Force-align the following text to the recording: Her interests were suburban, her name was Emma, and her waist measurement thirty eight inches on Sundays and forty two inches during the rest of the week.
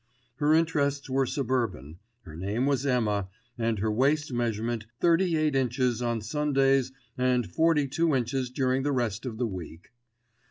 Her 0.37 0.55
interests 0.55 1.11
were 1.11 1.27
suburban, 1.27 1.99
her 2.23 2.35
name 2.35 2.65
was 2.65 2.87
Emma, 2.87 3.27
and 3.55 3.77
her 3.77 3.91
waist 3.91 4.33
measurement 4.33 4.87
thirty 4.99 5.37
eight 5.37 5.55
inches 5.55 6.01
on 6.01 6.21
Sundays 6.21 6.91
and 7.19 7.45
forty 7.45 7.87
two 7.87 8.15
inches 8.15 8.49
during 8.49 8.81
the 8.81 8.91
rest 8.93 9.27
of 9.27 9.37
the 9.37 9.45
week. 9.45 9.89